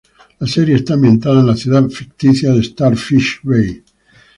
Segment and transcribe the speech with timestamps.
[0.39, 3.83] La serie está ambientada en la ciudad ficticia de Starfish Bay.